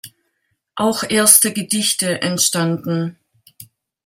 Auch 0.73 1.03
erste 1.03 1.53
Gedichte 1.53 2.23
entstanden. 2.23 3.19